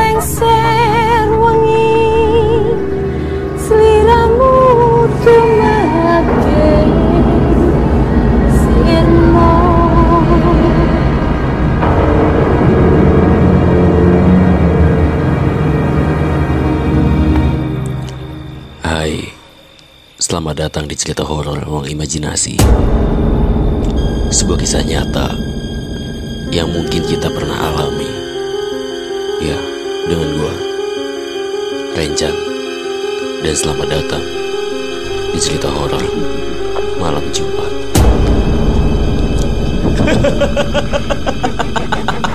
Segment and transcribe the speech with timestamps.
[0.00, 1.86] lengser wengi
[3.64, 4.52] sliramu
[5.22, 5.69] tumake
[20.30, 22.54] selamat datang di cerita horor ruang imajinasi.
[24.30, 25.34] Sebuah kisah nyata
[26.54, 28.06] yang mungkin kita pernah alami.
[29.42, 29.58] Ya,
[30.06, 30.54] dengan gua,
[31.98, 32.30] Renjan.
[33.42, 34.22] Dan selamat datang
[35.34, 36.06] di cerita horor
[37.02, 37.74] malam Jumat.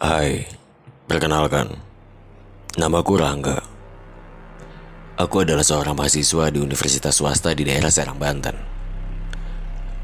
[0.00, 0.48] Hai,
[1.04, 1.76] perkenalkan,
[2.80, 3.60] namaku Rangga.
[5.20, 8.56] Aku adalah seorang mahasiswa di universitas swasta di daerah Serang, Banten.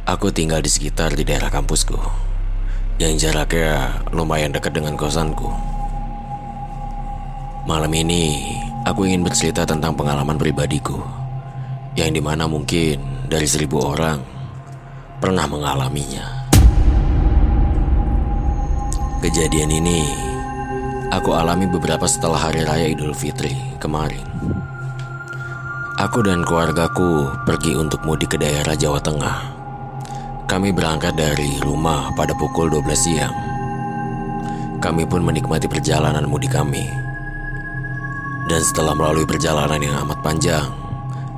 [0.05, 1.97] Aku tinggal di sekitar di daerah kampusku,
[3.01, 5.49] yang jaraknya lumayan dekat dengan kosanku.
[7.65, 8.53] Malam ini,
[8.85, 11.01] aku ingin bercerita tentang pengalaman pribadiku,
[11.97, 13.01] yang di mana mungkin
[13.33, 14.21] dari seribu orang
[15.25, 16.36] pernah mengalaminya.
[19.17, 20.05] Kejadian ini
[21.09, 24.29] aku alami beberapa setelah hari raya Idul Fitri kemarin.
[25.97, 29.39] Aku dan keluargaku pergi untuk mudik ke daerah Jawa Tengah.
[30.45, 33.33] Kami berangkat dari rumah pada pukul 12 siang.
[34.85, 36.85] Kami pun menikmati perjalanan mudik kami.
[38.53, 40.69] Dan setelah melalui perjalanan yang amat panjang,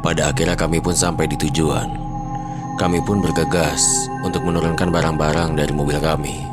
[0.02, 1.94] pada akhirnya kami pun sampai di tujuan.
[2.74, 6.47] Kami pun bergegas untuk menurunkan barang-barang dari mobil kami.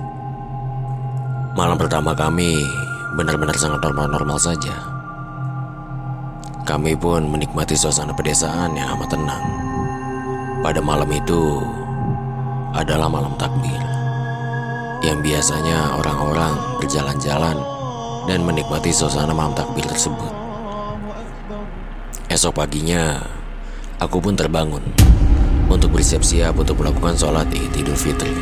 [1.55, 2.67] Malam pertama kami
[3.15, 4.75] benar-benar sangat normal-normal saja.
[6.67, 9.45] Kami pun menikmati suasana pedesaan yang amat tenang.
[10.59, 11.63] Pada malam itu
[12.75, 13.79] adalah malam takbir.
[14.99, 17.55] Yang biasanya orang-orang berjalan-jalan
[18.27, 20.35] dan menikmati suasana malam takbir tersebut.
[22.27, 23.23] Esok paginya,
[24.03, 24.83] aku pun terbangun
[25.71, 28.35] untuk bersiap-siap untuk melakukan sholat id Idul Fitri.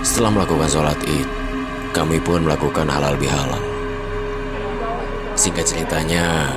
[0.00, 1.39] Setelah melakukan sholat id,
[1.90, 3.58] kami pun melakukan halal bihalal.
[5.34, 6.52] Singkat ceritanya,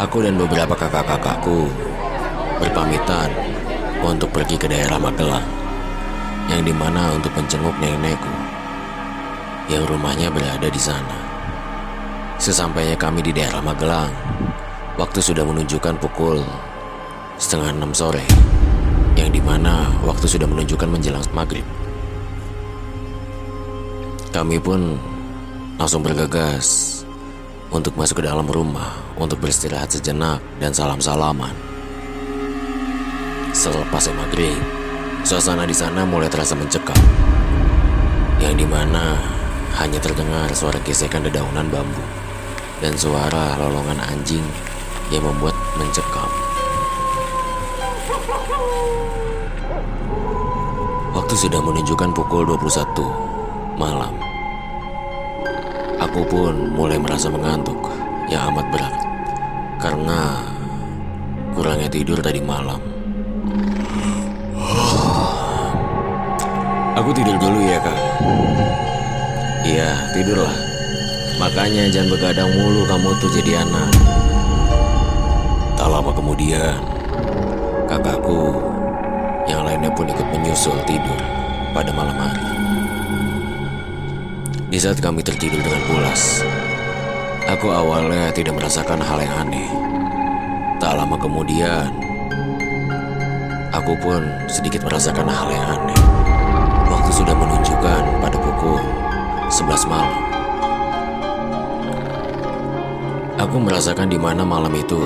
[0.00, 1.68] aku dan beberapa kakak-kakakku
[2.62, 3.28] berpamitan
[4.00, 5.44] untuk pergi ke daerah Magelang,
[6.48, 8.32] yang di mana untuk menjenguk nenekku,
[9.68, 11.18] yang rumahnya berada di sana.
[12.40, 14.12] Sesampainya kami di daerah Magelang,
[14.96, 16.40] waktu sudah menunjukkan pukul
[17.36, 18.24] setengah enam sore,
[19.18, 21.64] yang di mana waktu sudah menunjukkan menjelang maghrib.
[24.36, 25.00] Kami pun
[25.80, 27.00] langsung bergegas
[27.72, 31.56] untuk masuk ke dalam rumah untuk beristirahat sejenak dan salam-salaman.
[33.56, 34.60] Selepas maghrib,
[35.24, 37.00] suasana di sana mulai terasa mencekam,
[38.36, 39.16] yang di mana
[39.80, 42.04] hanya terdengar suara gesekan dedaunan bambu
[42.84, 44.44] dan suara lolongan anjing
[45.08, 46.28] yang membuat mencekam.
[51.16, 54.25] Waktu sudah menunjukkan pukul 21 malam.
[56.16, 57.76] Aku pun mulai merasa mengantuk
[58.32, 58.96] yang amat berat
[59.76, 60.40] karena
[61.52, 62.80] kurangnya tidur tadi malam.
[66.96, 68.00] Aku tidur dulu ya kak.
[69.68, 70.56] Iya tidurlah.
[71.36, 73.92] Makanya jangan begadang mulu kamu tuh jadi anak.
[75.76, 76.80] Tak lama kemudian
[77.92, 78.56] kakakku
[79.52, 81.20] yang lainnya pun ikut menyusul tidur
[81.76, 82.55] pada malam hari.
[84.76, 86.44] Di saat kami tertidur dengan pulas,
[87.48, 89.72] aku awalnya tidak merasakan hal yang aneh.
[90.76, 91.88] Tak lama kemudian,
[93.72, 94.20] aku pun
[94.52, 96.00] sedikit merasakan hal yang aneh.
[96.92, 98.84] Waktu sudah menunjukkan pada pukul
[99.48, 100.20] 11 malam.
[103.48, 105.00] Aku merasakan di mana malam itu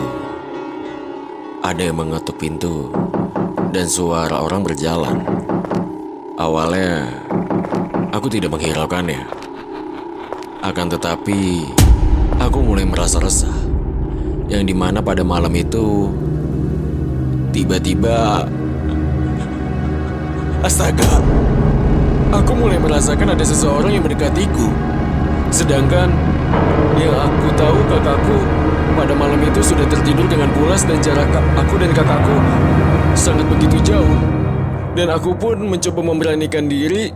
[1.63, 2.91] ada yang mengetuk pintu
[3.71, 5.23] dan suara orang berjalan.
[6.35, 7.07] Awalnya
[8.11, 9.40] aku tidak menghiraukannya.
[10.61, 11.65] Akan tetapi
[12.37, 13.53] aku mulai merasa resah.
[14.53, 16.11] Yang di mana pada malam itu
[17.55, 18.45] tiba-tiba
[20.67, 21.23] Astaga
[22.35, 24.69] Aku mulai merasakan ada seseorang yang mendekatiku
[25.55, 26.11] Sedangkan
[26.99, 28.39] yang aku tahu kakakku
[28.99, 32.37] pada malam itu sudah tertidur dengan pulas dan jarak aku dan kakakku
[33.15, 34.19] sangat begitu jauh.
[34.93, 37.15] Dan aku pun mencoba memberanikan diri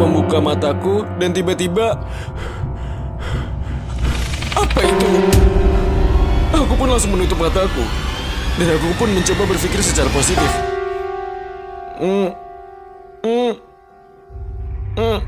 [0.00, 2.00] membuka mataku dan tiba-tiba
[4.56, 5.10] apa itu?
[6.56, 7.84] Aku pun langsung menutup mataku
[8.56, 10.50] dan aku pun mencoba berpikir secara positif.
[12.00, 12.32] Hmm,
[13.24, 13.52] hmm,
[14.96, 15.18] hmm.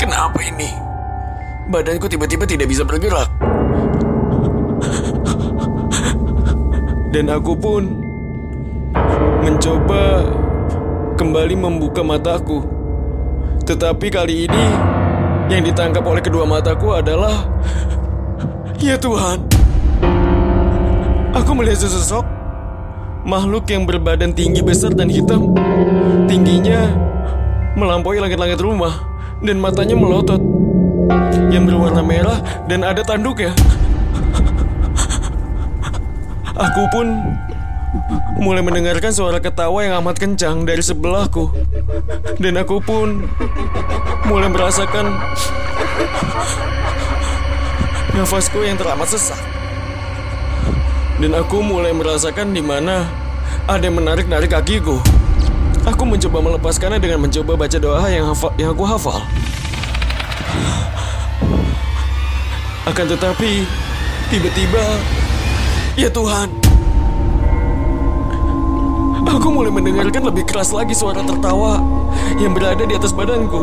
[0.00, 0.72] Kenapa ini?
[1.68, 3.28] Badanku tiba-tiba tidak bisa bergerak.
[7.10, 8.00] Dan aku pun
[9.44, 10.24] mencoba
[11.20, 12.79] kembali membuka mataku.
[13.66, 14.64] Tetapi kali ini
[15.50, 17.46] yang ditangkap oleh kedua mataku adalah
[18.80, 19.44] Ya Tuhan.
[21.36, 22.24] Aku melihat sesosok
[23.28, 25.52] makhluk yang berbadan tinggi besar dan hitam.
[26.24, 26.88] Tingginya
[27.76, 29.04] melampaui langit-langit rumah
[29.44, 30.40] dan matanya melotot
[31.52, 33.52] yang berwarna merah dan ada tanduknya.
[36.60, 37.06] Aku pun
[38.40, 41.50] mulai mendengarkan suara ketawa yang amat kencang dari sebelahku.
[42.40, 43.28] Dan aku pun
[44.26, 45.12] mulai merasakan
[48.14, 49.38] nafasku yang teramat sesak.
[51.20, 53.04] Dan aku mulai merasakan di mana
[53.68, 54.96] ada yang menarik-narik kakiku.
[55.84, 59.20] Aku mencoba melepaskannya dengan mencoba baca doa yang, hafal, yang aku hafal.
[62.88, 63.64] Akan tetapi,
[64.32, 64.84] tiba-tiba,
[65.96, 66.69] ya Tuhan,
[69.30, 71.78] aku mulai mendengarkan lebih keras lagi suara tertawa
[72.42, 73.62] yang berada di atas badanku.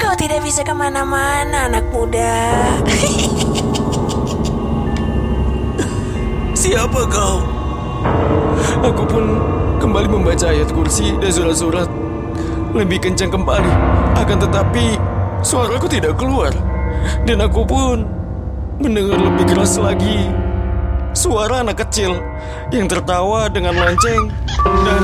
[0.00, 2.32] Kau tidak bisa ke mana-mana, anak muda.
[6.56, 7.44] Siapa kau?
[8.80, 9.24] Aku pun
[9.80, 11.88] kembali membaca ayat kursi dan surat-surat
[12.72, 13.72] lebih kencang kembali.
[14.16, 14.96] Akan tetapi
[15.44, 16.52] suaraku tidak keluar.
[17.24, 18.19] Dan aku pun
[18.80, 20.26] mendengar lebih keras lagi
[21.12, 22.16] suara anak kecil
[22.72, 24.32] yang tertawa dengan lonceng
[24.64, 25.02] dan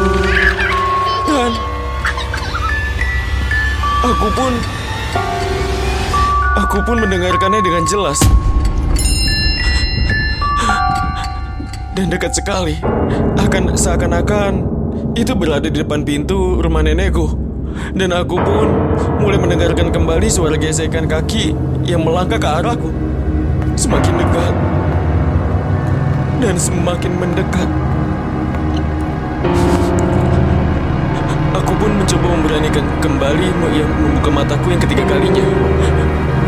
[1.28, 1.50] dan
[4.00, 4.52] aku pun
[6.56, 8.18] aku pun mendengarkannya dengan jelas.
[11.96, 12.76] dan dekat sekali.
[13.40, 14.52] Akan seakan-akan
[15.16, 17.32] itu berada di depan pintu rumah nenekku.
[17.96, 18.66] Dan aku pun
[19.20, 21.56] mulai mendengarkan kembali suara gesekan kaki
[21.88, 22.92] yang melangkah ke arahku.
[23.76, 24.54] Semakin dekat
[26.40, 27.68] dan semakin mendekat.
[31.60, 35.46] Aku pun mencoba memberanikan kembali yang membuka mataku yang ketiga kalinya.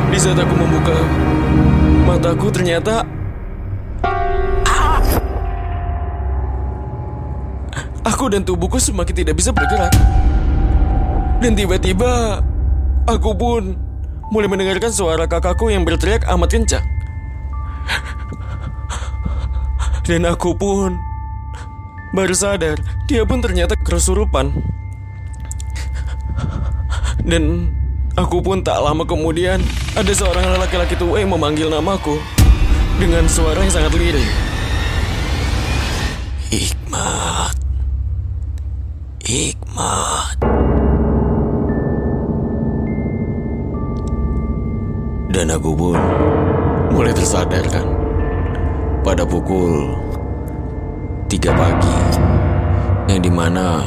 [0.08, 0.96] Di saat aku membuka
[2.08, 3.04] mataku ternyata
[8.08, 9.92] Aku dan tubuhku semakin tidak bisa bergerak.
[11.44, 12.40] Dan tiba-tiba,
[13.04, 13.76] aku pun
[14.32, 16.97] mulai mendengarkan suara kakakku yang berteriak amat kencang.
[20.08, 20.96] Dan aku pun
[22.17, 24.56] baru sadar, dia pun ternyata kesurupan.
[27.29, 27.69] Dan
[28.17, 29.61] aku pun tak lama kemudian,
[29.93, 32.17] ada seorang laki-laki tua yang memanggil namaku
[32.96, 34.29] dengan suara yang sangat lirih.
[36.49, 37.52] Hikmat.
[39.29, 40.40] Hikmat.
[45.29, 46.00] Dan aku pun
[46.98, 47.86] mulai tersadarkan
[49.06, 49.94] pada pukul
[51.30, 51.98] 3 pagi
[53.06, 53.86] yang di mana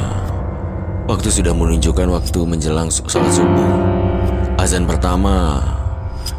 [1.04, 3.68] waktu sudah menunjukkan waktu menjelang sholat subuh.
[4.56, 5.60] Azan pertama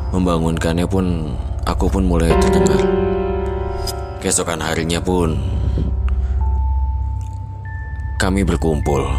[0.09, 2.81] membangunkannya pun aku pun mulai terdengar.
[4.25, 5.37] Keesokan harinya pun
[8.17, 9.13] kami berkumpul.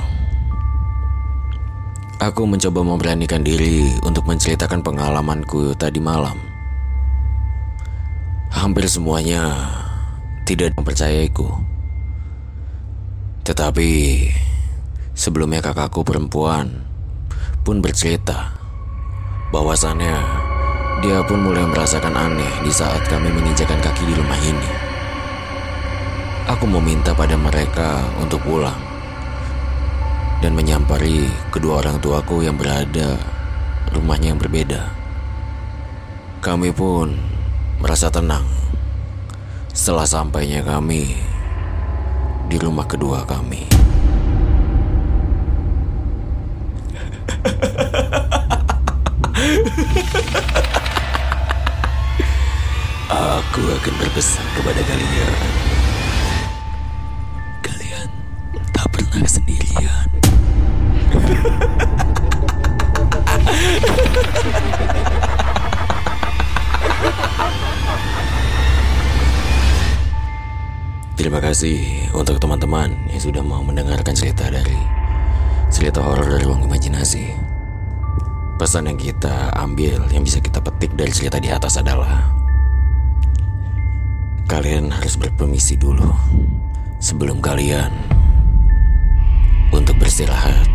[2.18, 6.53] Aku mencoba memberanikan diri untuk menceritakan pengalamanku tadi malam.
[8.54, 9.50] Hampir semuanya
[10.46, 11.50] tidak mempercayaiku.
[13.42, 13.90] Tetapi
[15.10, 16.86] sebelumnya kakakku perempuan
[17.66, 18.54] pun bercerita
[19.50, 20.16] bahwasannya
[21.02, 24.70] dia pun mulai merasakan aneh di saat kami menginjakan kaki di rumah ini.
[26.54, 28.78] Aku meminta pada mereka untuk pulang
[30.38, 33.18] dan menyampari kedua orang tuaku yang berada
[33.90, 34.94] rumahnya yang berbeda.
[36.38, 37.33] Kami pun
[37.84, 38.48] merasa tenang
[39.68, 41.20] setelah sampainya kami
[42.48, 43.68] di rumah kedua kami.
[53.12, 55.73] Aku akan berpesan kepada kalian.
[71.14, 74.74] Terima kasih untuk teman-teman yang sudah mau mendengarkan cerita dari
[75.70, 77.30] cerita horor dari ruang imajinasi.
[78.58, 82.34] Pesan yang kita ambil yang bisa kita petik dari cerita di atas adalah
[84.50, 86.10] kalian harus berpermisi dulu
[86.98, 87.94] sebelum kalian
[89.70, 90.73] untuk beristirahat.